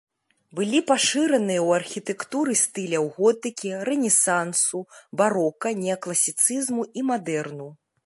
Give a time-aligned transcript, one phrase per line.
[0.59, 4.85] Былі пашыраныя ў архітэктуры стыляў готыкі, рэнесансу,
[5.23, 7.75] барока, неакласіцызму і мадэрну.